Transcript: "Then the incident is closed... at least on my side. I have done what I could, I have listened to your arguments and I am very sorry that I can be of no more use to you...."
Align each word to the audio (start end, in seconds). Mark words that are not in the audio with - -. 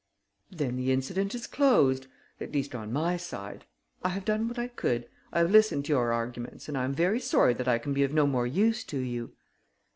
"Then 0.49 0.77
the 0.77 0.91
incident 0.91 1.35
is 1.35 1.45
closed... 1.45 2.07
at 2.39 2.51
least 2.51 2.73
on 2.73 2.91
my 2.91 3.17
side. 3.17 3.65
I 4.01 4.09
have 4.09 4.25
done 4.25 4.47
what 4.47 4.57
I 4.57 4.67
could, 4.67 5.07
I 5.31 5.37
have 5.37 5.51
listened 5.51 5.85
to 5.85 5.93
your 5.93 6.11
arguments 6.11 6.67
and 6.67 6.75
I 6.75 6.85
am 6.85 6.93
very 6.95 7.19
sorry 7.19 7.53
that 7.53 7.67
I 7.67 7.77
can 7.77 7.93
be 7.93 8.01
of 8.01 8.11
no 8.11 8.25
more 8.25 8.47
use 8.47 8.83
to 8.85 8.97
you...." 8.97 9.33